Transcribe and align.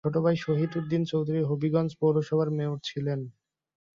তার 0.03 0.07
ছোট 0.07 0.15
ভাই 0.25 0.35
শহিদ 0.37 0.71
উদ্দিন 0.79 1.01
চৌধুরী 1.11 1.41
হবিগঞ্জ 1.49 1.91
পৌরসভার 2.01 2.49
মেয়র 2.57 2.77
ছিলেন। 2.83 3.19